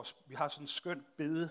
[0.00, 1.50] vores, vi har sådan en skønt bede,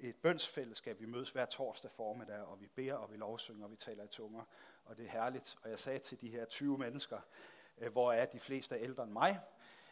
[0.00, 1.00] et bønsfællesskab.
[1.00, 4.08] Vi mødes hver torsdag formiddag, og vi beder, og vi lovsynger, og vi taler i
[4.08, 4.42] tunger,
[4.84, 5.56] og det er herligt.
[5.62, 7.20] Og jeg sagde til de her 20 mennesker,
[7.78, 9.40] øh, hvor er de fleste er ældre end mig,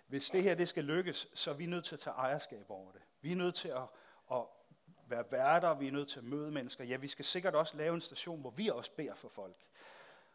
[0.06, 2.92] hvis det her det skal lykkes, så er vi nødt til at tage ejerskab over
[2.92, 3.00] det.
[3.20, 3.82] Vi er nødt til at,
[4.32, 4.42] at
[5.08, 6.84] være værter, vi er nødt til at møde mennesker.
[6.84, 9.56] Ja, vi skal sikkert også lave en station, hvor vi også beder for folk.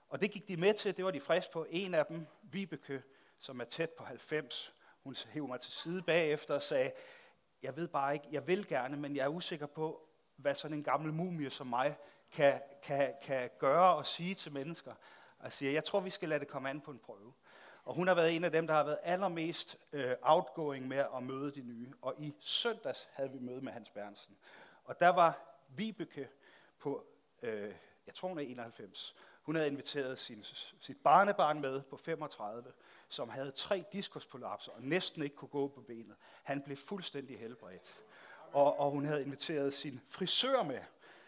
[0.09, 1.65] Og det gik de med til, det var de friske på.
[1.69, 3.03] En af dem, Vibeke,
[3.37, 4.73] som er tæt på 90,
[5.03, 6.91] hun hævde mig til side bagefter og sagde,
[7.63, 10.83] jeg ved bare ikke, jeg vil gerne, men jeg er usikker på, hvad sådan en
[10.83, 11.97] gammel mumie som mig
[12.31, 14.93] kan, kan, kan gøre og sige til mennesker.
[15.39, 17.33] Og siger, jeg tror, vi skal lade det komme an på en prøve.
[17.83, 21.23] Og hun har været en af dem, der har været allermest øh, outgoing med at
[21.23, 21.93] møde de nye.
[22.01, 24.37] Og i søndags havde vi møde med Hans Bernsen.
[24.83, 26.29] Og der var Vibeke
[26.79, 27.05] på,
[27.41, 27.73] øh,
[28.07, 29.15] jeg tror hun er 91.
[29.41, 30.43] Hun havde inviteret sin,
[30.79, 32.71] sit barnebarn med på 35,
[33.11, 36.15] som havde tre diskuspolapser og næsten ikke kunne gå på benet.
[36.43, 38.01] Han blev fuldstændig helbredt.
[38.53, 40.79] Og, og hun havde inviteret sin frisør med,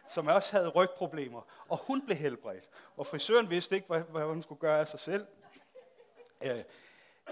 [0.08, 2.70] som også havde rygproblemer, og hun blev helbredt.
[2.98, 5.28] Og frisøren vidste ikke, hvad, hvad hun skulle gøre af sig selv.
[6.42, 6.64] Øh,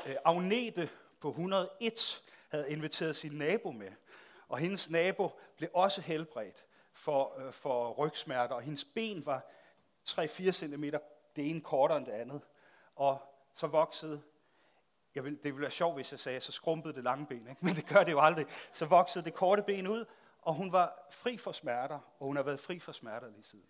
[0.05, 3.91] øh, Agnete på 101 havde inviteret sin nabo med,
[4.47, 9.45] og hendes nabo blev også helbredt for, øh, for rygsmerter, og hendes ben var
[10.09, 10.83] 3-4 cm
[11.35, 12.41] det ene kortere end det andet.
[12.95, 13.17] Og
[13.53, 14.21] så voksede,
[15.15, 17.65] jeg vil, det ville være sjovt, hvis jeg sagde, så skrumpede det lange ben, ikke?
[17.65, 18.45] men det gør det jo aldrig.
[18.71, 20.05] Så voksede det korte ben ud,
[20.41, 23.65] og hun var fri for smerter, og hun har været fri for smerter lige siden.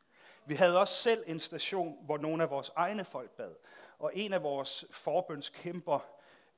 [0.45, 3.55] Vi havde også selv en station, hvor nogle af vores egne folk bad.
[3.99, 5.99] Og en af vores forbønskæmper,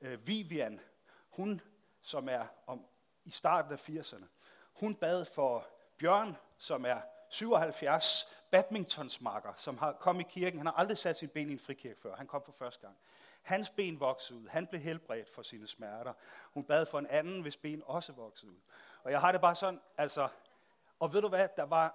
[0.00, 0.80] øh, Vivian,
[1.28, 1.60] hun,
[2.02, 2.86] som er om,
[3.24, 4.24] i starten af 80'erne,
[4.80, 5.66] hun bad for
[5.98, 10.58] Bjørn, som er 77, badmintonsmakker, som har kommet i kirken.
[10.58, 12.16] Han har aldrig sat sin ben i en frikirke før.
[12.16, 12.96] Han kom for første gang.
[13.44, 14.48] Hans ben voksede ud.
[14.48, 16.12] Han blev helbredt for sine smerter.
[16.54, 18.58] Hun bad for en anden, hvis ben også voksede ud.
[19.02, 20.28] Og jeg har det bare sådan, altså,
[21.00, 21.94] og ved du hvad, der var,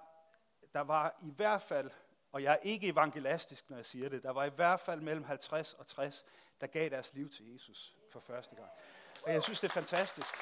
[0.74, 1.90] der var i hvert fald,
[2.32, 5.24] og jeg er ikke evangelastisk, når jeg siger det, der var i hvert fald mellem
[5.24, 6.24] 50 og 60,
[6.60, 8.68] der gav deres liv til Jesus for første gang.
[9.22, 10.34] Og jeg synes, det er fantastisk.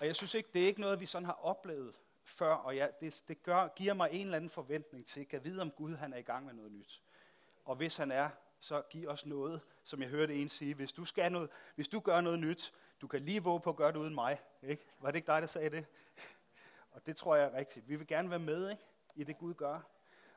[0.00, 1.94] Og jeg synes ikke, det er ikke noget, vi sådan har oplevet
[2.24, 5.62] før, og jeg, det, det gør, giver mig en eller anden forventning til, at vide,
[5.62, 7.02] om Gud han er i gang med noget nyt.
[7.64, 8.30] Og hvis han er,
[8.60, 12.00] så giv os noget, som jeg hørte en sige, hvis du, skal noget, hvis du
[12.00, 14.40] gør noget nyt, du kan lige våge på at gøre det uden mig.
[14.62, 14.86] Ikke?
[15.00, 15.86] Var det ikke dig, der sagde det?
[16.90, 17.88] Og det tror jeg er rigtigt.
[17.88, 18.82] Vi vil gerne være med ikke?
[19.14, 19.80] i det, Gud gør.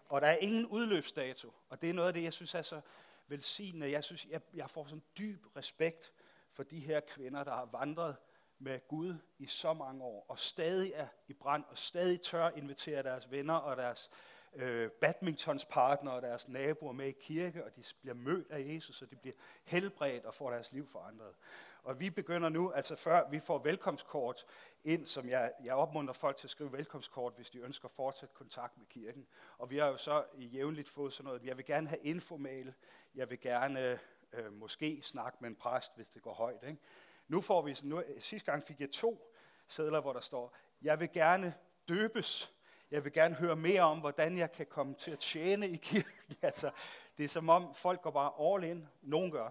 [0.06, 2.82] Og der er ingen udløbsdato, og det er noget af det, jeg synes er så
[3.28, 3.92] velsignende.
[3.92, 6.14] Jeg synes, jeg, jeg får sådan dyb respekt
[6.52, 8.16] for de her kvinder, der har vandret
[8.60, 13.04] med Gud i så mange år, og stadig er i brand, og stadig tør invitere
[13.04, 14.10] deres venner og deres
[14.58, 19.02] øh, badmintons partner og deres naboer med i kirke, og de bliver mødt af Jesus,
[19.02, 21.36] og de bliver helbredt og får deres liv forandret.
[21.84, 24.46] Og vi begynder nu, altså før vi får velkomstkort
[24.84, 28.78] ind, som jeg, jeg opmuntrer folk til at skrive velkomstkort, hvis de ønsker fortsat kontakt
[28.78, 29.28] med kirken.
[29.58, 32.74] Og vi har jo så i jævnligt fået sådan noget, jeg vil gerne have infomail,
[33.16, 34.00] jeg vil gerne
[34.34, 36.64] øh, måske snakke med en præst, hvis det går højt.
[36.64, 36.80] Ikke?
[37.28, 39.34] Nu får vi, nu, sidste gang fik jeg to
[39.68, 41.54] sædler, hvor der står, jeg vil gerne
[41.88, 42.57] døbes.
[42.92, 46.12] Jeg vil gerne høre mere om, hvordan jeg kan komme til at tjene i kirken.
[46.42, 46.72] altså,
[47.18, 48.88] det er som om folk går bare all in.
[49.02, 49.50] Nogen gør.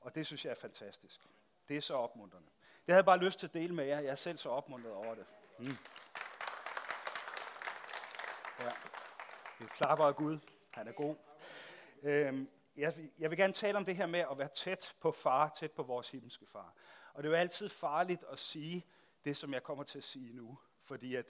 [0.00, 1.20] Og det synes jeg er fantastisk.
[1.68, 2.46] Det er så opmuntrende.
[2.46, 4.00] Det havde jeg bare lyst til at dele med jer.
[4.00, 5.26] Jeg er selv så opmuntret over det.
[5.58, 5.76] Mm.
[8.60, 8.72] Ja.
[9.58, 10.38] Vi klapper af Gud.
[10.70, 11.16] Han er god.
[12.02, 15.52] Øhm, jeg, jeg vil gerne tale om det her med at være tæt på far,
[15.56, 16.74] tæt på vores himmelske far.
[17.14, 18.86] Og det er jo altid farligt at sige
[19.24, 21.26] det, som jeg kommer til at sige nu, fordi at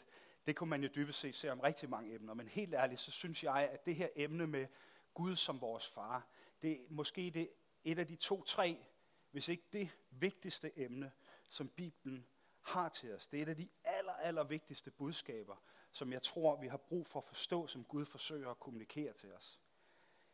[0.48, 2.34] det kunne man jo dybest set se om rigtig mange emner.
[2.34, 4.66] Men helt ærligt, så synes jeg, at det her emne med
[5.14, 6.26] Gud som vores far,
[6.62, 7.50] det er måske det,
[7.84, 8.86] et af de to-tre,
[9.30, 11.12] hvis ikke det vigtigste emne,
[11.48, 12.26] som Bibelen
[12.60, 13.28] har til os.
[13.28, 15.56] Det er et af de aller, aller vigtigste budskaber,
[15.92, 19.32] som jeg tror, vi har brug for at forstå, som Gud forsøger at kommunikere til
[19.32, 19.60] os.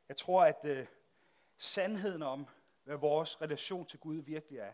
[0.08, 0.86] Jeg tror, at øh,
[1.56, 2.46] sandheden om,
[2.84, 4.72] hvad vores relation til Gud virkelig er,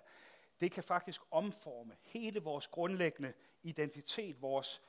[0.60, 3.32] det kan faktisk omforme hele vores grundlæggende
[3.62, 4.82] identitet, vores,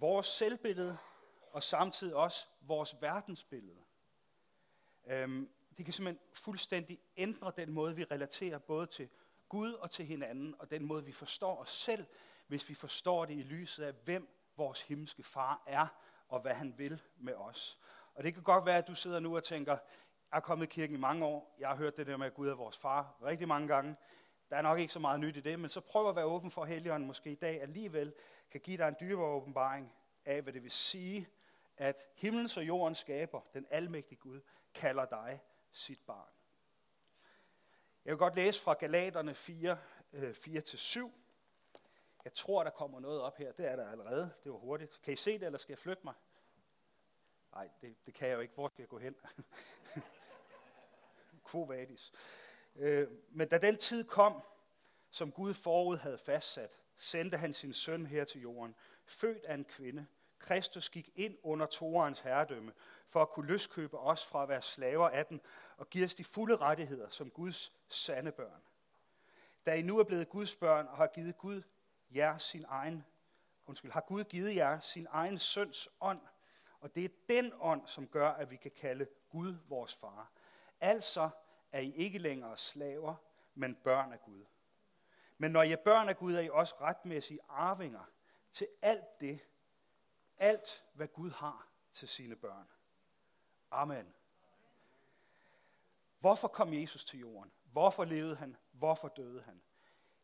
[0.00, 0.98] vores selvbillede
[1.52, 3.80] og samtidig også vores verdensbillede.
[5.06, 9.08] Øhm, det kan simpelthen fuldstændig ændre den måde, vi relaterer både til
[9.48, 12.06] Gud og til hinanden, og den måde, vi forstår os selv,
[12.46, 15.86] hvis vi forstår det i lyset af, hvem vores himmelske far er,
[16.28, 17.78] og hvad han vil med os.
[18.14, 19.72] Og det kan godt være, at du sidder nu og tænker,
[20.32, 22.34] jeg er kommet i kirken i mange år, jeg har hørt det der med, at
[22.34, 23.96] Gud er vores far rigtig mange gange,
[24.50, 26.50] der er nok ikke så meget nyt i det, men så prøv at være åben
[26.50, 28.14] for, at Helligånden måske i dag alligevel
[28.50, 29.92] kan give dig en dybere åbenbaring
[30.24, 31.28] af, hvad det vil sige,
[31.76, 34.40] at himlens og jordens skaber, den almægtige Gud,
[34.74, 35.40] kalder dig
[35.72, 36.28] sit barn.
[38.04, 39.78] Jeg vil godt læse fra Galaterne 4,
[40.12, 41.10] 4-7, øh,
[42.24, 43.52] Jeg tror, der kommer noget op her.
[43.52, 44.32] Det er der allerede.
[44.44, 45.02] Det var hurtigt.
[45.02, 46.14] Kan I se det, eller skal jeg flytte mig?
[47.52, 48.54] Nej, det, det kan jeg jo ikke.
[48.54, 49.16] Hvor skal jeg gå hen?
[51.50, 52.12] Quo vadis.
[52.78, 54.42] Øh, men da den tid kom,
[55.10, 58.74] som Gud forud havde fastsat, sendte han sin søn her til jorden,
[59.06, 60.06] født af en kvinde.
[60.38, 62.72] Kristus gik ind under Torens herredømme,
[63.06, 65.40] for at kunne løskøbe os fra at være slaver af den,
[65.76, 68.62] og give os de fulde rettigheder som Guds sande børn.
[69.66, 71.62] Da I nu er blevet Guds børn og har givet Gud
[72.14, 73.04] jer sin egen,
[73.66, 76.20] undskyld, har Gud givet jer sin egen søns ånd,
[76.80, 80.32] og det er den ånd, som gør, at vi kan kalde Gud vores far.
[80.80, 81.30] Altså
[81.72, 83.14] er I ikke længere slaver,
[83.54, 84.44] men børn af Gud.
[85.38, 88.10] Men når I er børn af Gud, er I også retmæssige arvinger
[88.52, 89.40] til alt det,
[90.36, 92.68] alt hvad Gud har til sine børn.
[93.70, 94.14] Amen.
[96.18, 97.52] Hvorfor kom Jesus til jorden?
[97.72, 98.56] Hvorfor levede han?
[98.72, 99.62] Hvorfor døde han?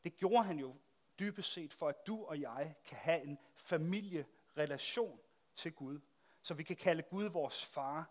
[0.05, 0.77] Det gjorde han jo
[1.19, 5.21] dybest set for, at du og jeg kan have en familierelation
[5.55, 6.01] til Gud.
[6.43, 8.11] Så vi kan kalde Gud vores far.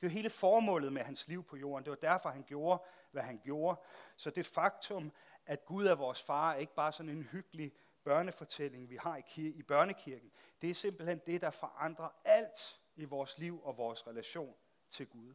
[0.00, 1.84] Det var hele formålet med hans liv på jorden.
[1.84, 3.80] Det var derfor, han gjorde, hvad han gjorde.
[4.16, 5.12] Så det faktum,
[5.46, 7.72] at Gud er vores far, er ikke bare sådan en hyggelig
[8.04, 10.30] børnefortælling, vi har i, kir- i børnekirken.
[10.60, 14.54] Det er simpelthen det, der forandrer alt i vores liv og vores relation
[14.90, 15.34] til Gud.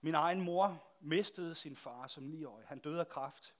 [0.00, 2.66] Min egen mor mistede sin far som 9-årig.
[2.66, 3.54] Han døde af kræft.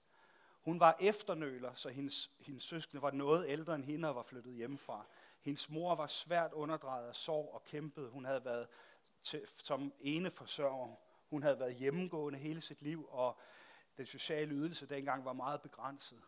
[0.60, 4.54] Hun var efternøler, så hendes, hendes søskende var noget ældre end hende og var flyttet
[4.54, 5.06] hjemmefra.
[5.40, 8.10] Hendes mor var svært underdrejet af sorg og kæmpede.
[8.10, 8.68] Hun havde været
[9.22, 10.96] til, som ene forsørger.
[11.30, 13.40] Hun havde været hjemmegående hele sit liv, og
[13.96, 16.22] den sociale ydelse dengang var meget begrænset.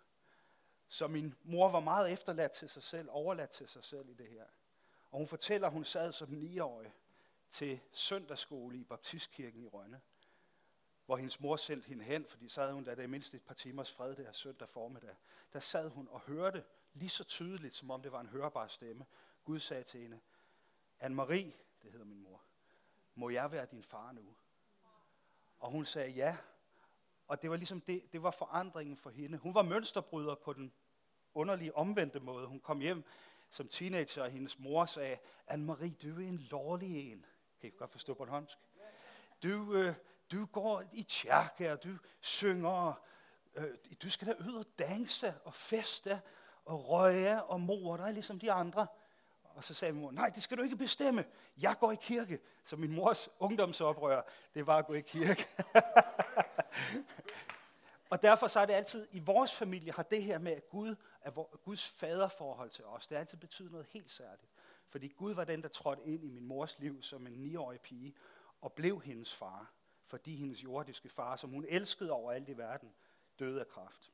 [0.86, 4.28] Så min mor var meget efterladt til sig selv, overladt til sig selv i det
[4.28, 4.44] her.
[5.10, 6.94] Og hun fortæller, at hun sad som 9-årig
[7.50, 10.00] til søndagsskole i Baptistkirken i Rønne,
[11.06, 13.92] hvor hendes mor sendte hende hen, fordi sad hun der det mindst et par timers
[13.92, 15.16] fred der søndag formiddag.
[15.52, 19.06] Der sad hun og hørte lige så tydeligt, som om det var en hørbar stemme.
[19.44, 20.20] Gud sagde til hende,
[21.02, 21.52] Anne-Marie,
[21.82, 22.42] det hedder min mor,
[23.14, 24.34] må jeg være din far nu?
[25.58, 26.36] Og hun sagde ja,
[27.28, 29.38] og det var ligesom det, det var forandringen for hende.
[29.38, 30.72] Hun var mønsterbryder på den
[31.34, 32.46] underlige omvendte måde.
[32.46, 33.04] Hun kom hjem
[33.50, 35.18] som teenager, og hendes mor sagde,
[35.50, 37.26] Anne-Marie, du er en lovlig en.
[37.60, 38.26] Kan I godt forstå på?
[39.42, 39.94] Du, øh,
[40.32, 41.90] du går i kirke, og du
[42.20, 43.02] synger,
[43.54, 46.20] øh, du skal da ud og danse og feste
[46.64, 48.86] og røge og mor dig, ligesom de andre.
[49.54, 51.24] Og så sagde min mor, nej, det skal du ikke bestemme.
[51.56, 52.40] Jeg går i kirke.
[52.64, 54.22] Så min mors ungdomsoprør,
[54.54, 55.46] det var at gå i kirke.
[58.10, 60.96] og derfor så er det altid, i vores familie har det her med, at Gud
[61.20, 64.52] er Guds faderforhold til os, det har altid betydet noget helt særligt.
[64.88, 68.14] Fordi Gud var den, der trådte ind i min mors liv som en niårig pige,
[68.60, 69.72] og blev hendes far,
[70.04, 72.94] fordi hendes jordiske far, som hun elskede over alt i verden,
[73.38, 74.10] døde af kraft.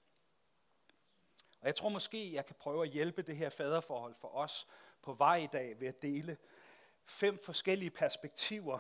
[1.60, 4.66] Og jeg tror måske, jeg kan prøve at hjælpe det her faderforhold for os
[5.02, 6.36] på vej i dag ved at dele
[7.04, 8.78] fem forskellige perspektiver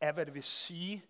[0.00, 1.04] af, hvad det vil sige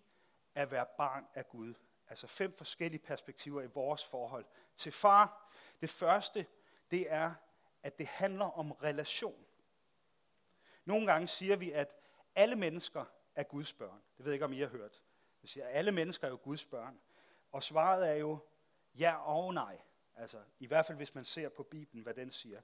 [0.55, 1.75] at være barn af Gud.
[2.09, 4.45] Altså fem forskellige perspektiver i vores forhold
[4.77, 5.50] til far.
[5.81, 6.47] Det første,
[6.91, 7.35] det er,
[7.83, 9.45] at det handler om relation.
[10.85, 11.95] Nogle gange siger vi, at
[12.35, 13.05] alle mennesker
[13.35, 14.03] er Guds børn.
[14.17, 15.03] Det ved jeg ikke, om I har hørt.
[15.43, 17.00] Vi siger, at alle mennesker er jo Guds børn.
[17.53, 18.39] Og svaret er jo
[18.95, 19.81] ja og nej.
[20.17, 22.61] Altså, i hvert fald hvis man ser på Bibelen, hvad den siger.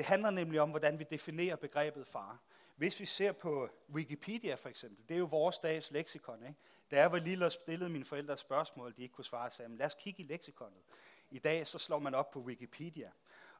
[0.00, 2.38] Det handler nemlig om, hvordan vi definerer begrebet far.
[2.76, 6.42] Hvis vi ser på Wikipedia for eksempel, det er jo vores dags leksikon.
[6.42, 6.58] Ikke?
[6.90, 9.86] Da jeg var lille og stillede mine forældre spørgsmål, de ikke kunne svare, sagde lad
[9.86, 10.82] os kigge i leksikonet.
[11.30, 13.10] I dag så slår man op på Wikipedia.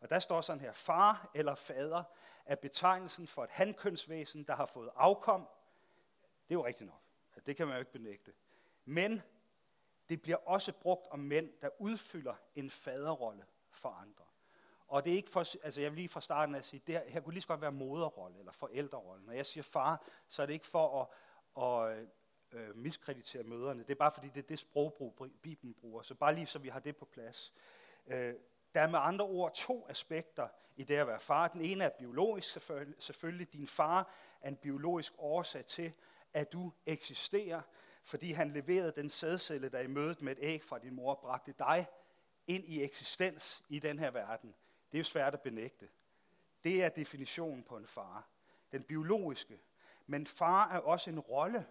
[0.00, 2.02] Og der står sådan her, far eller fader
[2.47, 5.49] er betegnelsen for et handkønsvæsen, der har fået afkom.
[6.49, 7.02] Det er jo rigtigt nok.
[7.47, 8.32] Det kan man jo ikke benægte.
[8.85, 9.23] Men
[10.09, 14.25] det bliver også brugt om mænd, der udfylder en faderrolle for andre.
[14.90, 17.02] Og det er ikke for, altså jeg vil lige fra starten at sige, det her,
[17.09, 19.26] her kunne lige så godt være moderrolle eller forældrerolle.
[19.26, 21.11] Når jeg siger far, så er det ikke for
[21.56, 22.06] at, at
[22.52, 23.82] øh, miskreditere møderne.
[23.82, 26.02] Det er bare fordi, det er det sprogbrug, Bibelen bruger.
[26.02, 27.52] Så bare lige så vi har det på plads.
[28.06, 28.35] Øh,
[28.75, 31.49] der er med andre ord to aspekter i det at være far.
[31.49, 33.02] Den ene er biologisk selvfølgelig.
[33.02, 33.52] selvfølgelig.
[33.52, 35.92] Din far er en biologisk årsag til,
[36.35, 37.62] at du eksisterer,
[38.04, 41.54] fordi han leverede den sædcelle, der i mødet med et æg fra din mor bragte
[41.59, 41.87] dig
[42.47, 44.54] ind i eksistens i den her verden.
[44.92, 45.88] Det er jo svært at benægte.
[46.64, 48.28] Det er definitionen på en far.
[48.73, 49.61] Den biologiske.
[50.06, 51.66] Men far er også en rolle,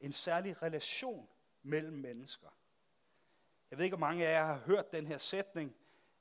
[0.00, 1.28] en særlig relation
[1.62, 2.48] mellem mennesker.
[3.70, 5.76] Jeg ved ikke, hvor mange af jer har hørt den her sætning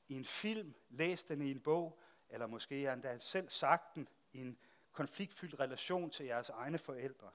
[0.08, 4.08] i en film, læst den i en bog, eller måske har endda selv sagt den
[4.34, 4.58] i en
[4.91, 7.32] konfliktfyldt relation til jeres egne forældre.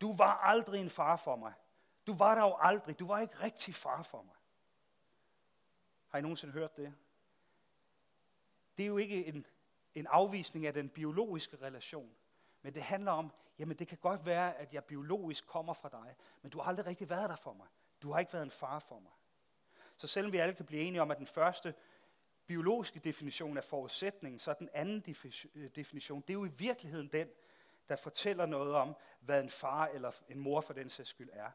[0.00, 1.52] Du var aldrig en far for mig.
[2.06, 2.98] Du var der jo aldrig.
[2.98, 4.34] Du var ikke rigtig far for mig.
[6.08, 6.94] Har I nogensinde hørt det?
[8.78, 9.46] Det er jo ikke en,
[9.94, 12.10] en afvisning af den biologiske relation,
[12.62, 16.16] men det handler om, jamen det kan godt være, at jeg biologisk kommer fra dig,
[16.42, 17.66] men du har aldrig rigtig været der for mig.
[18.02, 19.12] Du har ikke været en far for mig.
[19.96, 21.74] Så selvom vi alle kan blive enige om, at den første
[22.46, 25.16] biologiske definition er forudsætningen, så den anden
[25.54, 27.28] øh, definition, det er jo i virkeligheden den,
[27.88, 31.50] der fortæller noget om, hvad en far eller en mor for den sags skyld er.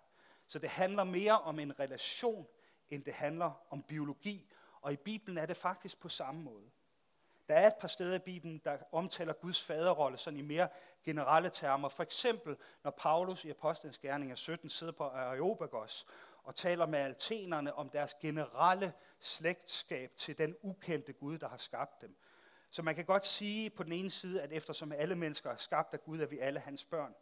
[0.47, 2.47] Så det handler mere om en relation,
[2.89, 4.51] end det handler om biologi.
[4.81, 6.71] Og i Bibelen er det faktisk på samme måde.
[7.47, 10.67] Der er et par steder i Bibelen, der omtaler Guds faderrolle sådan i mere
[11.03, 11.89] generelle termer.
[11.89, 16.05] For eksempel, når Paulus i Apostlenes Gerninger 17 sidder på Areopagos
[16.43, 22.01] og taler med altenerne om deres generelle slægtskab til den ukendte Gud, der har skabt
[22.01, 22.15] dem.
[22.69, 25.93] Så man kan godt sige på den ene side, at eftersom alle mennesker er skabt
[25.93, 27.15] af Gud, er vi alle hans børn.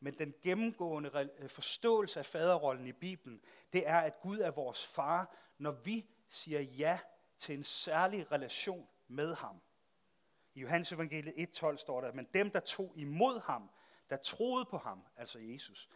[0.00, 3.40] Men den gennemgående øh, forståelse af faderrollen i Bibelen,
[3.72, 6.98] det er, at Gud er vores far, når vi siger ja
[7.38, 9.60] til en særlig relation med ham.
[10.54, 13.70] I Johannes evangeliet 1.12 står der, men dem, der tog imod ham,
[14.10, 15.88] der troede på ham, altså Jesus,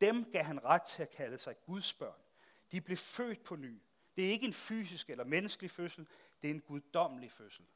[0.00, 2.20] dem gav han ret til at kalde sig Guds børn.
[2.72, 3.82] De blev født på ny.
[4.16, 6.08] Det er ikke en fysisk eller menneskelig fødsel,
[6.42, 7.66] det er en guddommelig fødsel.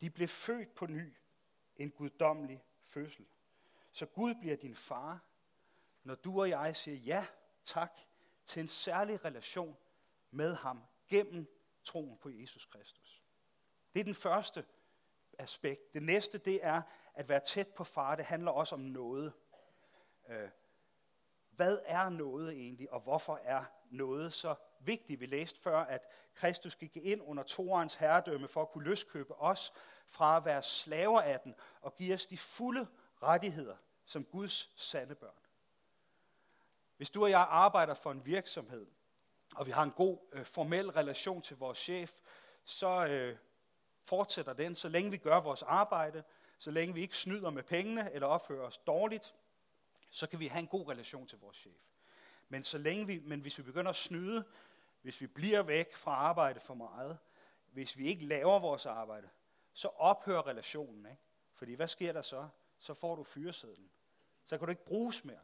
[0.00, 1.14] De blev født på ny.
[1.76, 3.26] En guddommelig fødsel.
[3.92, 5.24] Så Gud bliver din far,
[6.02, 7.26] når du og jeg siger ja,
[7.64, 7.98] tak,
[8.46, 9.76] til en særlig relation
[10.30, 11.46] med ham gennem
[11.84, 13.17] troen på Jesus Kristus.
[13.94, 14.64] Det er den første
[15.38, 15.94] aspekt.
[15.94, 16.82] Det næste, det er
[17.14, 18.16] at være tæt på far.
[18.16, 19.32] Det handler også om noget.
[20.28, 20.48] Øh,
[21.50, 25.20] hvad er noget egentlig, og hvorfor er noget så vigtigt?
[25.20, 29.72] Vi læste før, at Kristus gik ind under Torens herredømme for at kunne løskøbe os
[30.06, 32.86] fra at være slaver af den og give os de fulde
[33.22, 35.40] rettigheder som Guds sande børn.
[36.96, 38.86] Hvis du og jeg arbejder for en virksomhed,
[39.56, 42.12] og vi har en god øh, formel relation til vores chef,
[42.64, 43.36] så øh,
[44.08, 46.22] fortsætter den, så længe vi gør vores arbejde,
[46.58, 49.34] så længe vi ikke snyder med pengene eller opfører os dårligt,
[50.10, 51.76] så kan vi have en god relation til vores chef.
[52.48, 54.44] Men, så længe vi, men hvis vi begynder at snyde,
[55.02, 57.18] hvis vi bliver væk fra arbejde for meget,
[57.72, 59.28] hvis vi ikke laver vores arbejde,
[59.72, 61.06] så ophører relationen.
[61.06, 61.22] Ikke?
[61.54, 62.48] Fordi hvad sker der så?
[62.78, 63.90] Så får du fyresedlen.
[64.44, 65.40] Så kan du ikke bruges mere.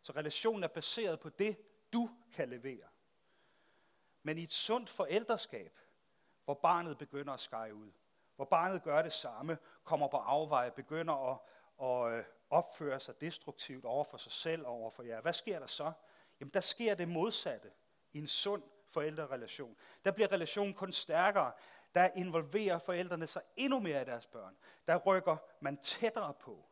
[0.00, 1.56] Så relationen er baseret på det,
[1.92, 2.88] du kan levere.
[4.22, 5.78] Men i et sundt forældreskab,
[6.46, 7.90] hvor barnet begynder at skære ud,
[8.36, 11.38] hvor barnet gør det samme, kommer på afveje, begynder at,
[11.86, 15.20] at øh, opføre sig destruktivt over for sig selv og over for jer.
[15.20, 15.92] Hvad sker der så?
[16.40, 17.70] Jamen der sker det modsatte
[18.12, 19.76] i en sund forældrerelation.
[20.04, 21.52] Der bliver relationen kun stærkere.
[21.94, 24.56] Der involverer forældrene sig endnu mere i deres børn.
[24.86, 26.64] Der rykker man tættere på.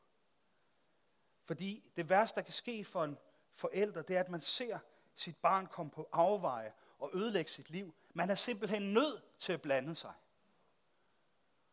[1.42, 3.18] Fordi det værste, der kan ske for en
[3.54, 4.78] forælder, det er, at man ser
[5.14, 6.72] sit barn komme på afveje
[7.04, 7.94] og ødelægge sit liv.
[8.14, 10.12] Man er simpelthen nødt til at blande sig.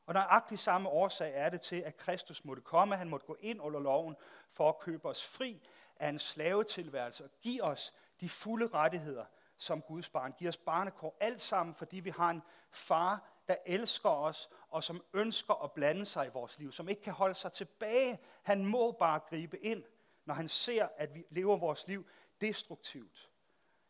[0.05, 2.95] Og nøjagtig samme årsag er det til, at Kristus måtte komme.
[2.95, 4.15] Han måtte gå ind under loven
[4.49, 5.61] for at købe os fri
[5.95, 9.25] af en slavetilværelse og give os de fulde rettigheder
[9.57, 10.33] som Guds barn.
[10.37, 11.17] Give os barnekår.
[11.19, 16.05] Alt sammen, fordi vi har en far, der elsker os og som ønsker at blande
[16.05, 16.71] sig i vores liv.
[16.71, 18.19] Som ikke kan holde sig tilbage.
[18.43, 19.83] Han må bare gribe ind,
[20.25, 22.07] når han ser, at vi lever vores liv
[22.41, 23.30] destruktivt.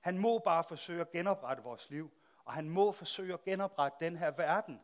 [0.01, 2.12] Han må bare forsøge at genoprette vores liv.
[2.46, 4.81] Og han må forsøge at genoprette den her verden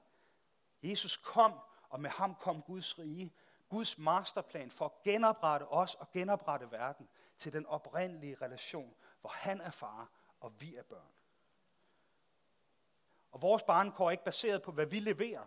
[0.84, 1.60] Jesus kom,
[1.90, 3.34] og med ham kom Guds rige.
[3.70, 9.62] Guds masterplan for at genoprette os og genoprette verden til den oprindelige relation, hvor han
[9.62, 10.10] er far,
[10.40, 11.12] og vi er børn.
[13.32, 15.46] Og vores barnekår er ikke baseret på, hvad vi leverer.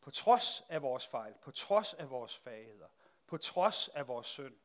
[0.00, 2.88] På trods af vores fejl, på trods af vores fagheder,
[3.26, 4.56] på trods af vores synd,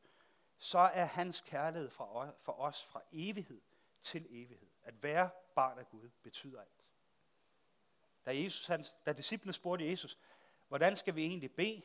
[0.57, 3.61] så er hans kærlighed for os fra evighed
[4.03, 4.67] til evighed.
[4.83, 6.83] At være barn af Gud betyder alt.
[8.25, 10.17] Da, Jesus, han, da disciplene spurgte Jesus,
[10.67, 11.81] hvordan skal vi egentlig bede?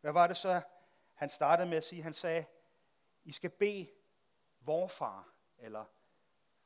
[0.00, 0.62] Hvad var det så,
[1.14, 2.02] han startede med at sige?
[2.02, 2.44] Han sagde,
[3.24, 3.90] I skal bede
[4.60, 5.84] vor far, eller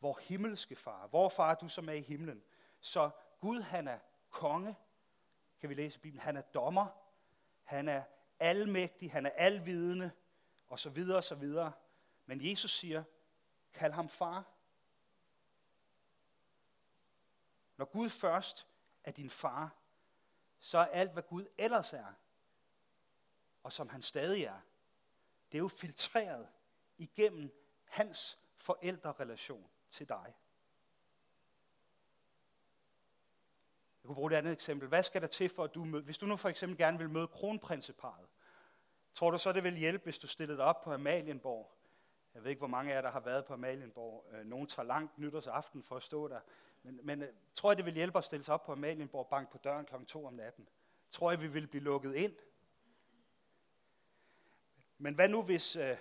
[0.01, 1.07] vor himmelske far.
[1.07, 2.43] Vor far, du som er i himlen.
[2.81, 3.99] Så Gud, han er
[4.31, 4.77] konge,
[5.61, 6.21] kan vi læse i Bibelen.
[6.21, 6.87] Han er dommer,
[7.63, 8.03] han er
[8.41, 10.11] almægtig, han er alvidende,
[10.69, 11.73] og så videre og så videre.
[12.27, 13.05] Men Jesus siger,
[13.73, 14.52] kald ham far.
[17.77, 18.67] Når Gud først
[19.05, 19.77] er din far,
[20.59, 22.13] så er alt, hvad Gud ellers er,
[23.63, 24.61] og som han stadig er,
[25.53, 26.49] det er jo filtreret
[26.99, 27.51] igennem
[27.85, 30.35] hans forældrerelation til dig.
[34.03, 34.89] Jeg kunne bruge et andet eksempel.
[34.89, 37.11] Hvad skal der til for, at du møder, hvis du nu for eksempel gerne vil
[37.11, 38.29] møde kronprinseparet,
[39.15, 41.82] tror du så, det vil hjælpe, hvis du stillede dig op på Amalienborg?
[42.35, 44.25] Jeg ved ikke, hvor mange af jer, der har været på Amalienborg.
[44.29, 46.41] Øh, nogen nogle tager langt nytårsaften for at stå der.
[46.83, 49.51] Men, men øh, tror jeg, det vil hjælpe at stille sig op på Amalienborg Bank
[49.51, 50.05] på døren kl.
[50.05, 50.69] 2 om natten?
[51.11, 52.37] Tror jeg, vi vil blive lukket ind?
[54.99, 55.97] Men hvad nu, hvis øh,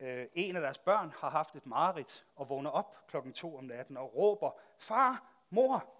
[0.00, 3.64] øh, en af deres børn har haft et mareridt og vågner op klokken 2 om
[3.64, 5.99] natten og råber, far, mor,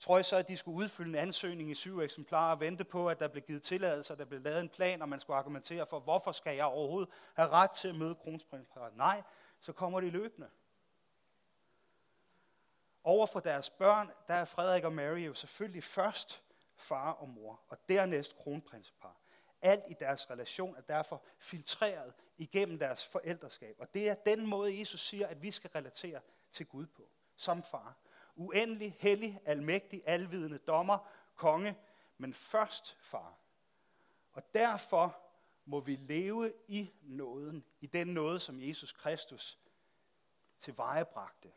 [0.00, 3.08] tror I så, at de skulle udfylde en ansøgning i syv eksemplarer og vente på,
[3.08, 5.86] at der blev givet tilladelse, og der blev lavet en plan, og man skulle argumentere
[5.86, 8.96] for, hvorfor skal jeg overhovedet have ret til at møde kronprinsparet?
[8.96, 9.22] Nej,
[9.60, 10.48] så kommer de løbende.
[13.04, 16.42] Over for deres børn, der er Frederik og Mary jo selvfølgelig først
[16.76, 19.16] far og mor, og dernæst kronprinsepar.
[19.62, 23.76] Alt i deres relation er derfor filtreret igennem deres forældreskab.
[23.78, 27.62] Og det er den måde, Jesus siger, at vi skal relatere til Gud på, som
[27.62, 27.96] far
[28.40, 30.98] uendelig, hellig, almægtig, alvidende dommer,
[31.36, 31.78] konge,
[32.18, 33.34] men først far.
[34.32, 35.18] Og derfor
[35.64, 39.58] må vi leve i nåden, i den nåde, som Jesus Kristus
[40.58, 41.52] tilvejebragte,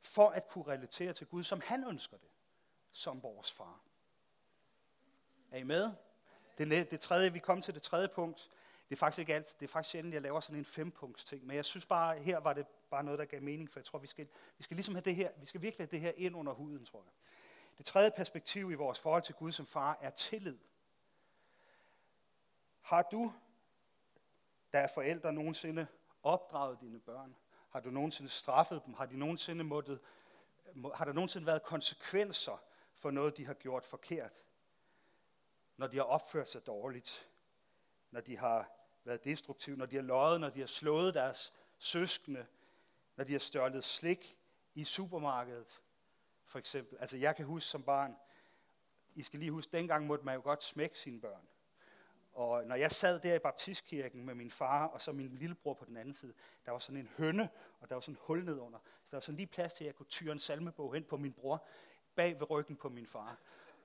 [0.00, 2.30] for at kunne relatere til Gud, som han ønsker det,
[2.90, 3.80] som vores far.
[5.50, 5.92] Er I med?
[6.58, 8.50] Det, det tredje, vi kom til det tredje punkt,
[8.88, 11.46] det er faktisk ikke alt, det er faktisk sjældent, jeg laver sådan en fempunkts ting,
[11.46, 13.98] men jeg synes bare, her var det bare noget, der gav mening, for jeg tror,
[13.98, 14.28] vi skal,
[14.58, 16.84] vi skal ligesom have det her, vi skal virkelig have det her ind under huden,
[16.84, 17.12] tror jeg.
[17.78, 20.58] Det tredje perspektiv i vores forhold til Gud som far er tillid.
[22.80, 23.32] Har du,
[24.72, 25.86] der er forældre, nogensinde
[26.22, 27.36] opdraget dine børn?
[27.70, 28.94] Har du nogensinde straffet dem?
[28.94, 30.00] Har, de nogensinde måttet,
[30.94, 32.62] har der nogensinde været konsekvenser
[32.94, 34.42] for noget, de har gjort forkert?
[35.76, 37.28] Når de har opført sig dårligt?
[38.10, 38.77] Når de har
[39.08, 39.76] været destruktive?
[39.76, 40.40] Når de har løjet?
[40.40, 42.46] Når de har slået deres søskende?
[43.18, 44.36] når de har stjålet slik
[44.74, 45.80] i supermarkedet,
[46.44, 46.98] for eksempel.
[47.00, 48.16] Altså jeg kan huske som barn,
[49.14, 51.48] I skal lige huske, dengang måtte man jo godt smække sine børn.
[52.32, 55.84] Og når jeg sad der i baptistkirken med min far og så min lillebror på
[55.84, 56.34] den anden side,
[56.66, 57.48] der var sådan en hønne,
[57.80, 58.78] og der var sådan en hul nedunder.
[58.78, 61.16] Så der var sådan lige plads til, at jeg kunne tyre en salmebog hen på
[61.16, 61.66] min bror,
[62.14, 63.38] bag ved ryggen på min far.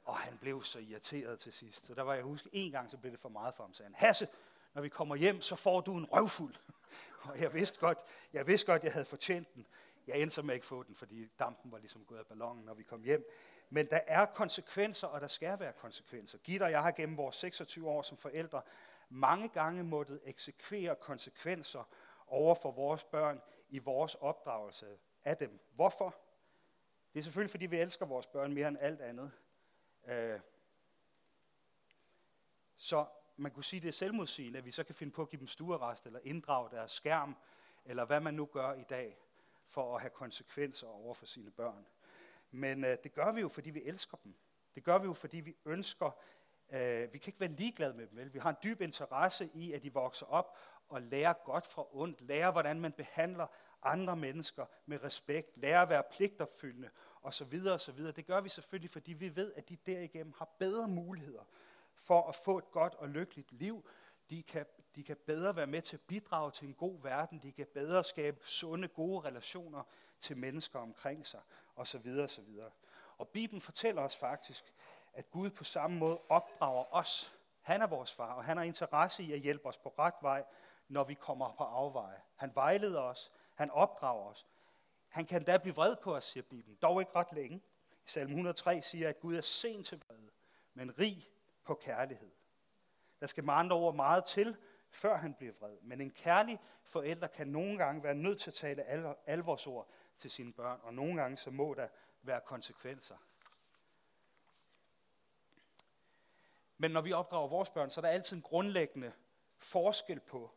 [0.03, 1.85] Og han blev så irriteret til sidst.
[1.85, 3.87] Så der var jeg huske, en gang så blev det for meget for ham, sagde
[3.87, 3.95] han.
[3.95, 4.27] Hasse,
[4.73, 6.55] når vi kommer hjem, så får du en røvfuld.
[7.29, 7.97] Og jeg vidste godt,
[8.33, 9.67] jeg vidste godt, jeg havde fortjent den.
[10.07, 12.65] Jeg endte så med at ikke få den, fordi dampen var ligesom gået af ballonen,
[12.65, 13.29] når vi kom hjem.
[13.69, 16.37] Men der er konsekvenser, og der skal være konsekvenser.
[16.37, 18.61] Gitter og jeg har gennem vores 26 år som forældre
[19.09, 21.83] mange gange måttet eksekvere konsekvenser
[22.27, 25.59] over for vores børn i vores opdragelse af dem.
[25.75, 26.15] Hvorfor?
[27.13, 29.31] Det er selvfølgelig, fordi vi elsker vores børn mere end alt andet.
[30.05, 30.39] Øh,
[32.75, 33.05] så
[33.37, 35.47] man kunne sige, det er selvmodsigende, at vi så kan finde på at give dem
[35.47, 37.35] stuerrest, eller inddrage deres skærm,
[37.85, 39.17] eller hvad man nu gør i dag,
[39.67, 41.85] for at have konsekvenser over for sine børn.
[42.51, 44.35] Men øh, det gør vi jo, fordi vi elsker dem.
[44.75, 46.11] Det gør vi jo, fordi vi ønsker,
[46.71, 48.17] øh, vi kan ikke være ligeglade med dem.
[48.17, 48.33] Vel?
[48.33, 50.57] Vi har en dyb interesse i, at de vokser op
[50.89, 53.47] og lærer godt fra ondt, lærer, hvordan man behandler
[53.83, 56.89] andre mennesker med respekt, lærer at være pligtopfyldende
[57.21, 57.59] osv.
[57.73, 57.97] osv.
[57.97, 61.43] Det gør vi selvfølgelig, fordi vi ved, at de derigennem har bedre muligheder
[61.95, 63.85] for at få et godt og lykkeligt liv.
[64.29, 67.39] De kan, de kan bedre være med til at bidrage til en god verden.
[67.39, 69.83] De kan bedre skabe sunde, gode relationer
[70.19, 71.41] til mennesker omkring sig,
[71.75, 72.19] osv.
[72.23, 72.59] osv.
[73.17, 74.73] Og Bibelen fortæller os faktisk,
[75.13, 77.37] at Gud på samme måde opdrager os.
[77.61, 80.43] Han er vores far, og han har interesse i at hjælpe os på ret vej,
[80.87, 82.21] når vi kommer på afveje.
[82.35, 84.47] Han vejleder os, han opdrager os.
[85.07, 87.61] Han kan da blive vred på os, siger Bibelen, dog ikke ret længe.
[88.05, 90.29] I salm 103 siger, at Gud er sent til vrede,
[90.73, 91.29] men rig
[91.63, 92.31] på kærlighed.
[93.19, 94.57] Der skal med andre ord meget til,
[94.91, 95.77] før han bliver vred.
[95.81, 98.83] Men en kærlig forælder kan nogle gange være nødt til at tale
[99.29, 101.87] alvorsord til sine børn, og nogle gange så må der
[102.21, 103.17] være konsekvenser.
[106.77, 109.13] Men når vi opdrager vores børn, så er der altid en grundlæggende
[109.57, 110.51] forskel på,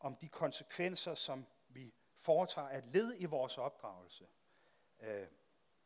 [0.00, 4.26] om de konsekvenser, som vi foretager, er led i vores opdragelse.
[5.00, 5.26] Øh,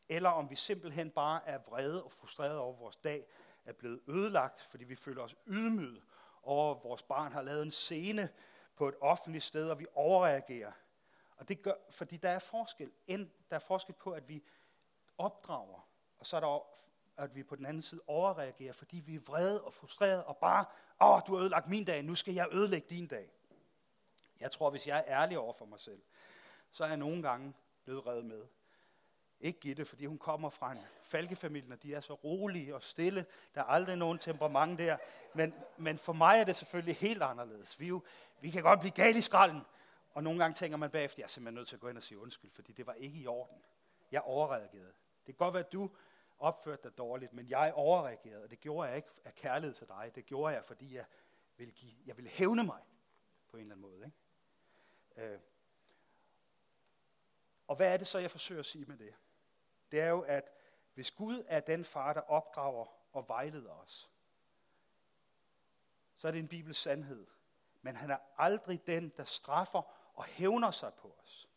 [0.09, 3.27] eller om vi simpelthen bare er vrede og frustrerede over vores dag,
[3.65, 6.03] er blevet ødelagt, fordi vi føler os ydmyget
[6.43, 8.29] over, at vores barn har lavet en scene
[8.77, 10.73] på et offentligt sted, og vi overreagerer.
[11.37, 12.93] Og det gør, fordi der er forskel.
[13.09, 14.43] Der er forskel på, at vi
[15.19, 16.47] opdrager, og så er der
[17.17, 20.65] at vi på den anden side overreagerer, fordi vi er vrede og frustrerede, og bare,
[21.03, 23.31] åh, du har ødelagt min dag, nu skal jeg ødelægge din dag.
[24.41, 26.03] Jeg tror, hvis jeg er ærlig over for mig selv,
[26.71, 28.47] så er jeg nogle gange blevet reddet med.
[29.43, 33.27] Ikke Gitte, fordi hun kommer fra en falkefamilie, og de er så rolige og stille.
[33.55, 34.97] Der er aldrig nogen temperament der.
[35.35, 37.81] Men, men for mig er det selvfølgelig helt anderledes.
[37.81, 38.03] Vi, jo,
[38.41, 39.63] vi kan godt blive gale i skralden.
[40.15, 42.03] Og nogle gange tænker man bagefter, jeg er simpelthen nødt til at gå ind og
[42.03, 43.57] sige undskyld, fordi det var ikke i orden.
[44.13, 44.93] Jeg overreagerede.
[45.27, 45.91] Det kan godt være, at du
[46.39, 50.13] opførte dig dårligt, men jeg overreagerede, og det gjorde jeg ikke af kærlighed til dig.
[50.15, 51.05] Det gjorde jeg, fordi jeg
[51.57, 52.81] ville, give, jeg ville hævne mig
[53.51, 54.05] på en eller anden måde.
[55.17, 55.33] Ikke?
[55.33, 55.39] Øh,
[57.67, 59.15] Og hvad er det så, jeg forsøger at sige med det?
[59.93, 60.53] Det er jo, at
[60.95, 64.11] hvis Gud er den far, der opdrager og vejleder os,
[66.17, 67.27] så er det en bibels sandhed.
[67.83, 69.83] Men han er aldrig den, der straffer
[70.15, 71.49] og hævner sig på os.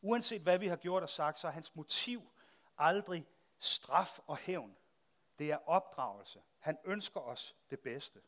[0.00, 2.22] Uanset hvad vi har gjort og sagt, så er hans motiv
[2.78, 3.26] aldrig
[3.58, 4.76] straf og hævn.
[5.38, 6.42] Det er opdragelse.
[6.58, 8.20] Han ønsker os det bedste.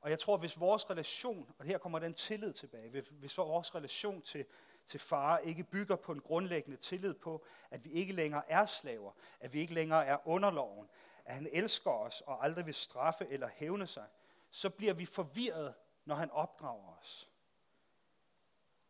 [0.00, 4.22] Og jeg tror, hvis vores relation, og her kommer den tillid tilbage, hvis vores relation
[4.22, 4.46] til,
[4.88, 9.12] til far ikke bygger på en grundlæggende tillid på, at vi ikke længere er slaver,
[9.40, 10.88] at vi ikke længere er underloven,
[11.24, 14.06] at han elsker os og aldrig vil straffe eller hævne sig,
[14.50, 15.74] så bliver vi forvirret,
[16.04, 17.30] når han opdrager os.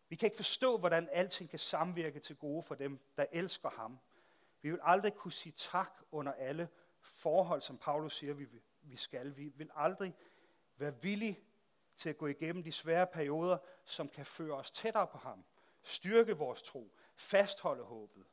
[0.09, 3.99] Vi kan ikke forstå, hvordan alting kan samvirke til gode for dem, der elsker ham.
[4.63, 6.69] Vi vil aldrig kunne sige tak under alle
[7.01, 8.47] forhold, som Paulus siger, vi,
[8.83, 9.37] vi skal.
[9.37, 10.15] Vi vil aldrig
[10.77, 11.41] være villige
[11.95, 15.45] til at gå igennem de svære perioder, som kan føre os tættere på ham,
[15.89, 18.25] styrke vores tro, fastholde håbet.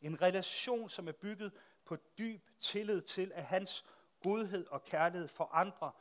[0.00, 1.52] En relation, som er bygget
[1.84, 3.84] på dyb tillid til, at hans
[4.22, 5.92] godhed og kærlighed for andre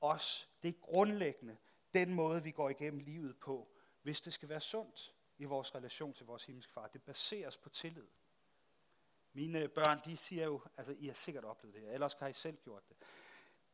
[0.00, 0.48] os.
[0.62, 1.56] Det er grundlæggende
[1.94, 3.68] den måde, vi går igennem livet på,
[4.02, 6.86] hvis det skal være sundt i vores relation til vores himmelske far.
[6.86, 8.06] Det baseres på tillid.
[9.32, 12.56] Mine børn, de siger jo, altså I har sikkert oplevet det, ellers har I selv
[12.56, 12.96] gjort det.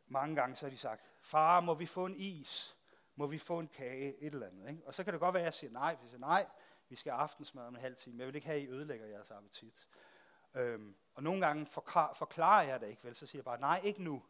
[0.06, 2.77] Mange gange så har de sagt, far, må vi få en is?
[3.18, 4.16] Må vi få en kage?
[4.18, 4.70] Et eller andet.
[4.70, 4.82] Ikke?
[4.86, 5.96] Og så kan det godt være, at jeg siger nej.
[6.02, 6.46] Vi siger nej,
[6.88, 8.18] vi skal have aftensmad om en halv time.
[8.18, 9.88] Jeg vil ikke have, at I ødelægger jeres appetit.
[10.54, 13.14] Øhm, og nogle gange forklarer, forklarer jeg det ikke, vel?
[13.14, 14.22] Så siger jeg bare, nej, ikke nu.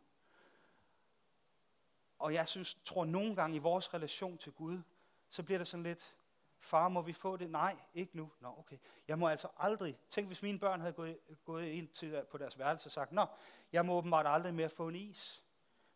[2.19, 4.81] Og jeg synes, tror nogle gange i vores relation til Gud,
[5.29, 6.15] så bliver det sådan lidt,
[6.59, 7.51] far, må vi få det?
[7.51, 8.31] Nej, ikke nu.
[8.41, 8.79] Nå, okay.
[9.09, 12.39] Jeg må altså aldrig, tænk hvis mine børn havde gået, gået ind til, øh, på
[12.39, 13.27] deres værelse og sagt, nå,
[13.73, 15.45] jeg må åbenbart aldrig mere få en is.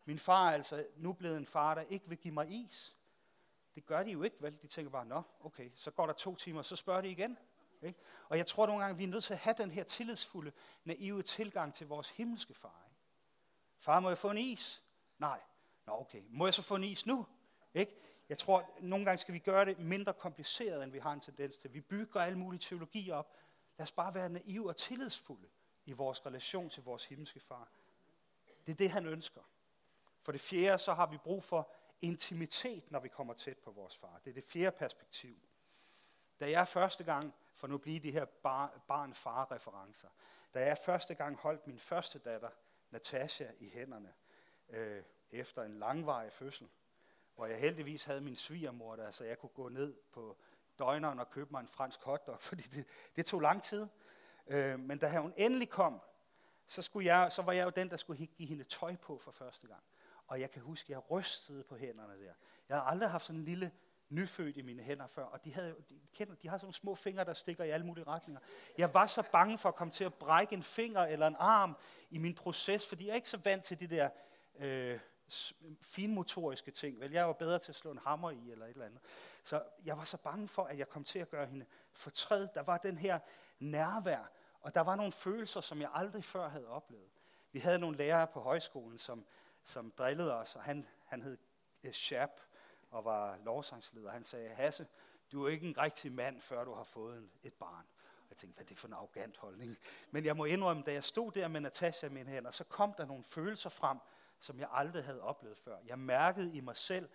[0.05, 2.97] Min far er altså nu blevet en far, der ikke vil give mig is.
[3.75, 4.61] Det gør de jo ikke, vel?
[4.61, 7.37] De tænker bare, nå, okay, så går der to timer, så spørger de igen.
[7.81, 7.99] Ikke?
[8.29, 10.51] Og jeg tror nogle gange, vi er nødt til at have den her tillidsfulde,
[10.83, 12.85] naive tilgang til vores himmelske far.
[12.89, 13.01] Ikke?
[13.79, 14.83] Far, må jeg få en is?
[15.17, 15.39] Nej.
[15.85, 17.25] Nå okay, må jeg så få en is nu?
[17.73, 17.95] Ikke?
[18.29, 21.57] Jeg tror, nogle gange skal vi gøre det mindre kompliceret, end vi har en tendens
[21.57, 21.73] til.
[21.73, 23.37] Vi bygger alle mulige teologier op.
[23.77, 25.47] Lad os bare være naive og tillidsfulde
[25.85, 27.71] i vores relation til vores himmelske far.
[28.65, 29.41] Det er det, han ønsker.
[30.23, 33.97] For det fjerde, så har vi brug for intimitet, når vi kommer tæt på vores
[33.97, 34.19] far.
[34.23, 35.35] Det er det fjerde perspektiv.
[36.39, 38.25] Da jeg første gang, for nu bliver de her
[38.87, 40.07] barn-far-referencer,
[40.53, 42.49] da jeg første gang holdt min første datter,
[42.91, 44.13] Natasha, i hænderne,
[44.69, 46.69] øh, efter en langvarig fødsel,
[47.35, 50.37] hvor jeg heldigvis havde min svigermor der, så jeg kunne gå ned på
[50.79, 53.87] døgneren og købe mig en fransk hotdog, fordi det, det tog lang tid.
[54.47, 56.01] Øh, men da hun endelig kom,
[56.65, 59.31] så, skulle jeg, så var jeg jo den, der skulle give hende tøj på for
[59.31, 59.83] første gang.
[60.33, 62.33] Og jeg kan huske, at jeg rystede på hænderne der.
[62.69, 63.71] Jeg har aldrig haft sådan en lille
[64.09, 66.95] nyfødt i mine hænder før, og de, havde, de, kender, de har sådan nogle små
[66.95, 68.41] fingre, der stikker i alle mulige retninger.
[68.77, 71.77] Jeg var så bange for at komme til at brække en finger eller en arm
[72.09, 74.09] i min proces, fordi jeg er ikke så vant til de der
[74.59, 74.99] øh,
[75.81, 76.99] finmotoriske ting.
[76.99, 79.01] Vel, jeg var bedre til at slå en hammer i eller et eller andet.
[79.43, 82.47] Så jeg var så bange for, at jeg kom til at gøre hende fortræd.
[82.55, 83.19] Der var den her
[83.59, 87.09] nærvær, og der var nogle følelser, som jeg aldrig før havde oplevet.
[87.51, 89.25] Vi havde nogle lærere på højskolen, som,
[89.63, 91.37] som drillede os, og han, han hed
[91.83, 92.41] eh, Sharp
[92.91, 94.11] og var lovsangsleder.
[94.11, 94.87] Han sagde, Hasse,
[95.31, 97.85] du er ikke en rigtig mand, før du har fået et barn.
[98.29, 99.77] Jeg tænkte, hvad er det for en arrogant holdning?
[100.11, 102.93] Men jeg må indrømme, da jeg stod der med Natasha i mine hænder, så kom
[102.97, 103.97] der nogle følelser frem,
[104.39, 105.77] som jeg aldrig havde oplevet før.
[105.85, 107.09] Jeg mærkede i mig selv,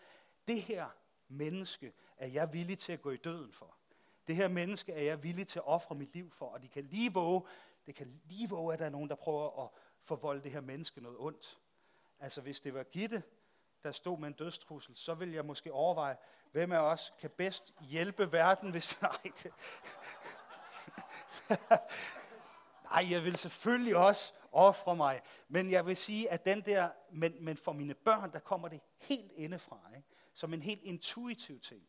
[0.49, 0.89] det her
[1.29, 3.77] menneske er jeg villig til at gå i døden for.
[4.27, 6.85] Det her menneske er jeg villig til at ofre mit liv for, og de kan
[6.85, 7.43] lige våge,
[7.87, 9.71] det kan lige våge, at der er nogen, der prøver at
[10.03, 11.59] forvolde det her menneske noget ondt.
[12.21, 13.23] Altså hvis det var Gitte,
[13.83, 16.17] der stod med en dødstrussel, så vil jeg måske overveje,
[16.53, 19.01] hvem af os kan bedst hjælpe verden, hvis...
[19.03, 19.53] Nej, det...
[22.91, 25.23] Nej, jeg vil selvfølgelig også ofre mig.
[25.49, 28.81] Men jeg vil sige, at den der, men, men for mine børn, der kommer det
[28.97, 30.09] helt indefra, ikke?
[30.33, 31.89] som en helt intuitiv ting.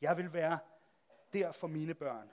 [0.00, 0.58] Jeg vil være
[1.32, 2.30] der for mine børn.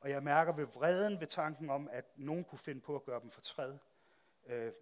[0.00, 3.20] Og jeg mærker ved vreden ved tanken om, at nogen kunne finde på at gøre
[3.20, 3.78] dem fortræd.
[4.46, 4.72] Øh,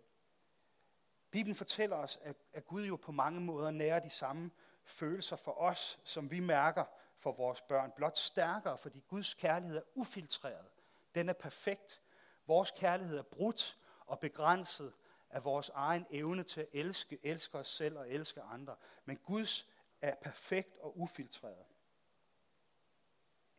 [1.32, 4.50] Bibelen fortæller os, at, at Gud jo på mange måder nærer de samme
[4.84, 6.84] følelser for os, som vi mærker
[7.16, 7.92] for vores børn.
[7.96, 10.66] Blot stærkere, fordi Guds kærlighed er ufiltreret.
[11.14, 12.00] Den er perfekt.
[12.46, 14.92] Vores kærlighed er brudt og begrænset
[15.30, 18.76] af vores egen evne til at elske, elske os selv og elske andre.
[19.04, 19.68] Men Guds
[20.00, 21.66] er perfekt og ufiltreret.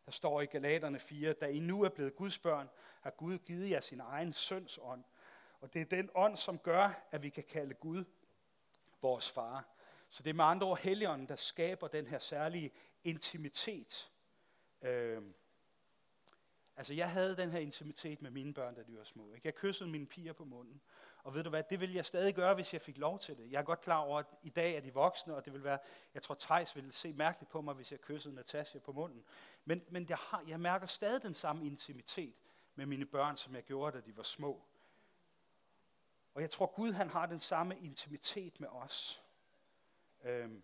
[0.06, 2.68] Der står i Galaterne 4, da I nu er blevet Guds børn,
[3.00, 5.04] har Gud givet jer sin egen søns ånd.
[5.64, 8.04] Og det er den ånd, som gør, at vi kan kalde Gud
[9.02, 9.64] vores far.
[10.10, 12.70] Så det er med andre ord Helligånden, der skaber den her særlige
[13.04, 14.10] intimitet
[14.84, 15.22] Øh,
[16.76, 19.34] altså, jeg havde den her intimitet med mine børn, da de var små.
[19.34, 19.46] Ikke?
[19.46, 20.80] Jeg kyssede mine piger på munden.
[21.22, 23.52] Og ved du hvad, det vil jeg stadig gøre, hvis jeg fik lov til det.
[23.52, 25.78] Jeg er godt klar over, at i dag er de voksne, og det vil være,
[26.14, 29.24] jeg tror, Tejs ville se mærkeligt på mig, hvis jeg kyssede Natasja på munden.
[29.64, 32.34] Men, men jeg, har, jeg mærker stadig den samme intimitet
[32.74, 34.62] med mine børn, som jeg gjorde, da de var små.
[36.34, 39.22] Og jeg tror, Gud han har den samme intimitet med os.
[40.24, 40.62] Øhm,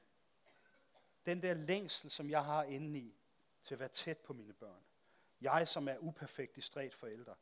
[1.26, 3.14] den der længsel, som jeg har inde i,
[3.62, 4.82] til at være tæt på mine børn.
[5.40, 7.34] Jeg, som er uperfekt i stræt forældre.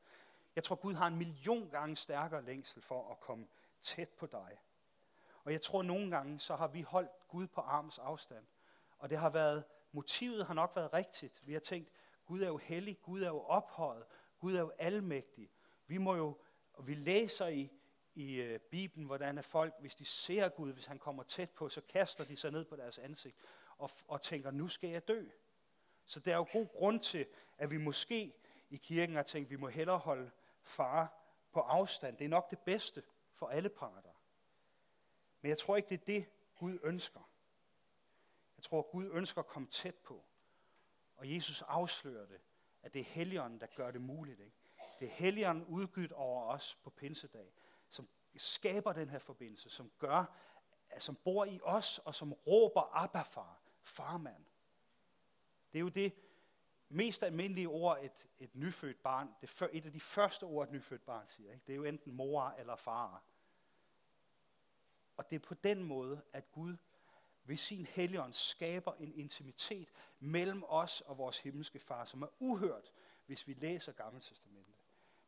[0.56, 3.46] Jeg tror, Gud har en million gange stærkere længsel for at komme
[3.80, 4.60] tæt på dig.
[5.44, 8.46] Og jeg tror, nogle gange, så har vi holdt Gud på arms afstand.
[8.98, 11.46] Og det har været, motivet har nok været rigtigt.
[11.46, 11.90] Vi har tænkt,
[12.26, 14.04] Gud er jo hellig, Gud er jo ophøjet,
[14.38, 15.50] Gud er jo almægtig.
[15.86, 16.38] Vi må jo,
[16.72, 17.77] og vi læser i,
[18.18, 21.68] i øh, Bibelen, hvordan er folk, hvis de ser Gud, hvis han kommer tæt på,
[21.68, 23.37] så kaster de sig ned på deres ansigt
[23.76, 25.28] og, og tænker, nu skal jeg dø.
[26.04, 27.26] Så der er jo god grund til,
[27.59, 28.35] at vi måske
[28.70, 30.31] i kirken har tænkt, at vi må hellere holde
[30.62, 31.14] far
[31.52, 32.16] på afstand.
[32.16, 33.02] Det er nok det bedste
[33.35, 34.22] for alle parter.
[35.40, 36.26] Men jeg tror ikke, det er det,
[36.59, 37.31] Gud ønsker.
[38.57, 40.24] Jeg tror, Gud ønsker at komme tæt på.
[41.16, 42.40] Og Jesus afslører det,
[42.83, 44.40] at det er Helligånden, der gør det muligt.
[44.40, 44.57] Ikke?
[45.00, 47.52] Det er Helligånden udgivet over os på pinsedag,
[47.88, 50.24] som skaber den her forbindelse, som gør,
[50.98, 54.44] som bor i os, og som råber Abba far, farmand.
[55.72, 56.12] Det er jo det
[56.88, 60.72] mest almindelige ord, et, et nyfødt barn, det før, et af de første ord, et
[60.72, 61.53] nyfødt barn siger.
[61.53, 61.64] Ikke?
[61.66, 63.22] Det er jo enten mor eller far.
[65.16, 66.77] Og det er på den måde, at Gud
[67.44, 72.92] ved sin helligånd skaber en intimitet mellem os og vores himmelske far, som er uhørt,
[73.27, 74.74] hvis vi læser Gamle Testamentet,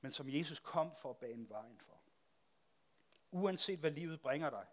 [0.01, 1.99] men som Jesus kom for at bane vejen for.
[3.30, 4.66] Uanset hvad livet bringer dig,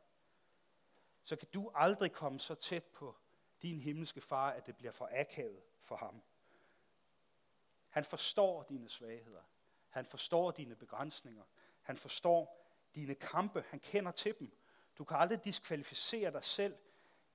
[1.23, 3.15] så kan du aldrig komme så tæt på
[3.61, 6.21] din himmelske far, at det bliver for akavet for ham.
[7.89, 9.41] Han forstår dine svagheder.
[9.89, 11.43] Han forstår dine begrænsninger.
[11.81, 13.63] Han forstår dine kampe.
[13.69, 14.51] Han kender til dem.
[14.97, 16.77] Du kan aldrig diskvalificere dig selv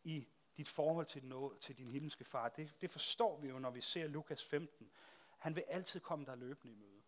[0.05, 2.49] i dit forhold til, noget, til din himmelske far.
[2.49, 4.91] Det, det forstår vi jo, når vi ser Lukas 15.
[5.39, 7.03] Han vil altid komme dig løbende i møde.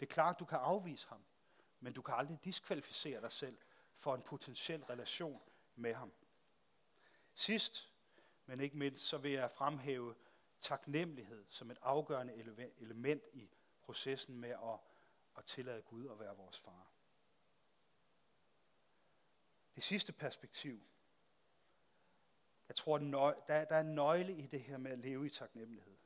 [0.00, 1.24] Det er klart, du kan afvise ham,
[1.86, 3.58] men du kan aldrig diskvalificere dig selv
[3.94, 5.42] for en potentiel relation
[5.76, 6.12] med ham.
[7.34, 7.92] Sidst,
[8.46, 10.14] men ikke mindst, så vil jeg fremhæve
[10.60, 12.34] taknemmelighed som et afgørende
[12.78, 13.50] element i
[13.82, 14.78] processen med at,
[15.36, 16.86] at tillade Gud at være vores far.
[19.74, 20.80] Det sidste perspektiv.
[22.68, 25.96] Jeg tror, der, der er en nøgle i det her med at leve i taknemmelighed.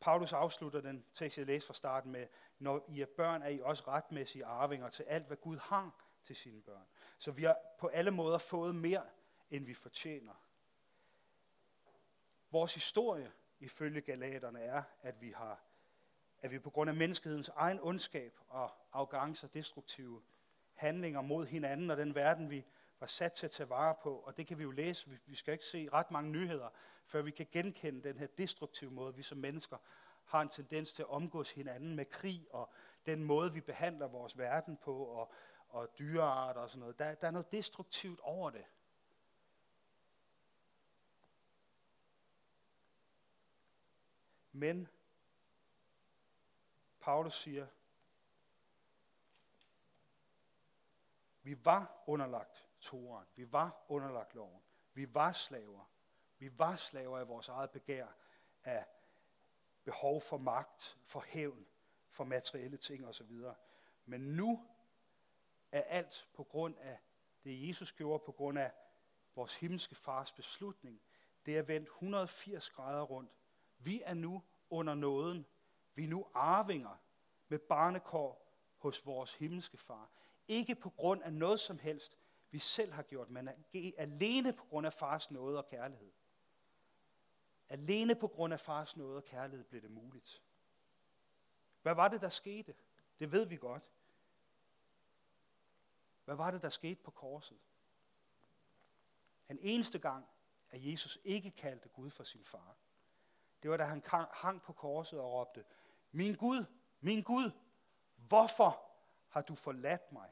[0.00, 2.26] Paulus afslutter den tekst, jeg læste fra starten med,
[2.58, 6.36] når I er børn, er I også retmæssige arvinger til alt, hvad Gud har til
[6.36, 6.86] sine børn.
[7.18, 9.06] Så vi har på alle måder fået mere,
[9.50, 10.34] end vi fortjener.
[12.50, 15.60] Vores historie ifølge galaterne er, at vi har
[16.42, 20.22] at vi på grund af menneskehedens egen ondskab og arrogance og destruktive
[20.74, 22.64] handlinger mod hinanden og den verden, vi
[23.00, 24.16] var sat til at tage vare på.
[24.16, 25.18] Og det kan vi jo læse.
[25.26, 26.68] Vi skal ikke se ret mange nyheder,
[27.04, 29.76] før vi kan genkende den her destruktive måde, vi som mennesker
[30.28, 32.70] har en tendens til at omgås hinanden med krig og
[33.06, 35.32] den måde, vi behandler vores verden på og,
[35.68, 36.98] og dyrearter og sådan noget.
[36.98, 38.64] Der, der er noget destruktivt over det.
[44.52, 44.88] Men
[47.00, 47.66] Paulus siger,
[51.42, 54.62] vi var underlagt Toren, vi var underlagt loven,
[54.94, 55.84] vi var slaver,
[56.38, 58.06] vi var slaver af vores eget begær,
[58.64, 58.86] af
[59.88, 61.66] behov for magt, for hævn,
[62.10, 63.32] for materielle ting osv.
[64.04, 64.66] Men nu
[65.72, 66.98] er alt på grund af
[67.44, 68.72] det, Jesus gjorde, på grund af
[69.34, 71.00] vores himmelske fars beslutning,
[71.46, 73.30] det er vendt 180 grader rundt
[73.78, 75.46] vi er nu under nåden.
[75.94, 76.96] Vi er nu arvinger
[77.48, 80.10] med barnekår hos vores himmelske far.
[80.48, 82.18] Ikke på grund af noget som helst,
[82.50, 83.48] vi selv har gjort, men
[83.98, 86.12] alene på grund af fars nåde og kærlighed.
[87.68, 90.42] Alene på grund af fars nåde og kærlighed blev det muligt.
[91.82, 92.74] Hvad var det, der skete?
[93.18, 93.82] Det ved vi godt.
[96.24, 97.58] Hvad var det, der skete på korset?
[99.48, 100.26] Den eneste gang,
[100.70, 102.76] at Jesus ikke kaldte Gud for sin far.
[103.62, 104.02] Det var, da han
[104.32, 105.64] hang på korset og råbte,
[106.12, 106.64] Min Gud,
[107.00, 107.50] min Gud,
[108.16, 108.90] hvorfor
[109.28, 110.30] har du forladt mig?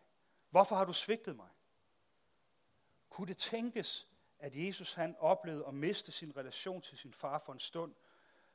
[0.50, 1.48] Hvorfor har du svigtet mig?
[3.08, 7.52] Kunne det tænkes, at Jesus han oplevede at miste sin relation til sin far for
[7.52, 7.94] en stund,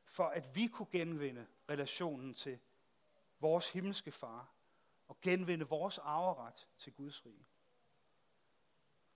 [0.03, 2.59] for at vi kunne genvinde relationen til
[3.39, 4.53] vores himmelske far
[5.07, 7.45] og genvinde vores arveret til Guds rige?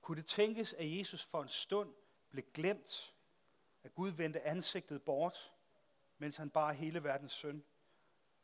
[0.02, 1.94] Kunne det tænkes, at Jesus for en stund
[2.30, 3.14] blev glemt
[3.84, 5.54] At Gud vendte ansigtet bort,
[6.18, 7.64] mens han bar hele verdens søn.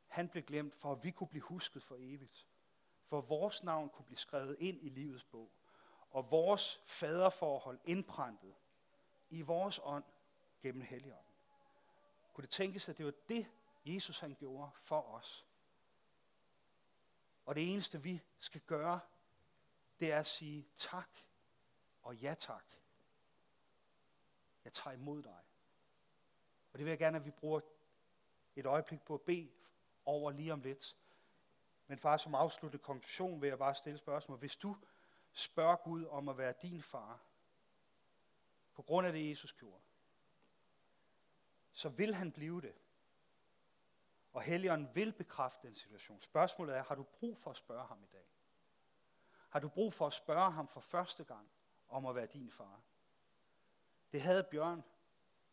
[0.07, 2.47] Han blev glemt, for at vi kunne blive husket for evigt.
[3.03, 5.51] For vores navn kunne blive skrevet ind i livets bog.
[6.11, 8.55] Og vores faderforhold indprintet
[9.29, 10.03] i vores ånd
[10.61, 11.25] gennem Helligånden.
[12.33, 13.47] Kunne det tænkes, at det var det,
[13.85, 15.45] Jesus han gjorde for os?
[17.45, 18.99] Og det eneste, vi skal gøre,
[19.99, 21.09] det er at sige tak
[22.01, 22.65] og ja tak.
[24.65, 25.39] Jeg tager imod dig.
[26.73, 27.61] Og det vil jeg gerne, at vi bruger
[28.55, 29.51] et øjeblik på at bede
[30.05, 30.95] over lige om lidt.
[31.87, 34.37] Men far, som afsluttende konklusion vil jeg bare stille spørgsmål.
[34.37, 34.77] Hvis du
[35.33, 37.19] spørge Gud om at være din far,
[38.73, 39.81] på grund af det, Jesus gjorde,
[41.71, 42.75] så vil han blive det.
[44.33, 46.21] Og Helligånden vil bekræfte den situation.
[46.21, 48.25] Spørgsmålet er, har du brug for at spørge ham i dag?
[49.49, 51.51] Har du brug for at spørge ham for første gang
[51.87, 52.81] om at være din far?
[54.11, 54.83] Det havde Bjørn,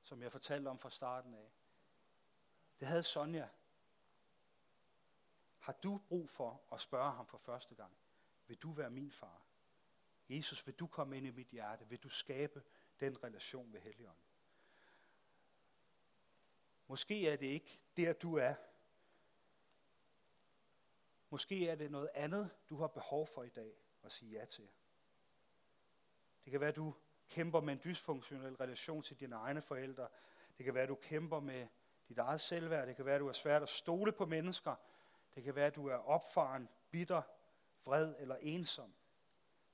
[0.03, 1.53] som jeg fortalte om fra starten af.
[2.81, 3.49] Det havde Sonja.
[5.59, 7.97] Har du brug for at spørge ham for første gang?
[8.47, 9.48] Vil du være min far?
[10.29, 11.89] Jesus, vil du komme ind i mit hjerte?
[11.89, 12.63] Vil du skabe
[13.01, 14.25] den relation ved Helligånden?
[16.87, 18.55] Måske er det ikke der, du er.
[21.31, 23.73] Måske er det noget andet, du har behov for i dag
[24.05, 24.69] at sige ja til.
[26.45, 26.95] Det kan være, du
[27.29, 30.09] kæmper med en dysfunktionel relation til dine egne forældre.
[30.59, 31.67] Det kan være, du kæmper med
[32.09, 32.87] dit eget selvværd.
[32.87, 34.75] Det kan være, du er svært at stole på mennesker.
[35.35, 37.23] Det kan være, du er opfaren, bitter,
[37.85, 38.95] vred eller ensom.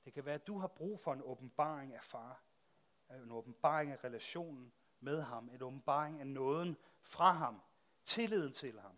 [0.04, 2.42] Det kan være, at du har brug for en åbenbaring af far.
[3.10, 5.48] En åbenbaring af relationen med ham.
[5.48, 7.62] En åbenbaring af nåden fra ham.
[8.04, 8.96] Tilliden til ham.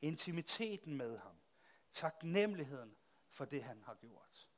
[0.00, 1.36] Intimiteten med ham.
[1.92, 2.96] Taknemmeligheden
[3.28, 4.48] for det, han har gjort.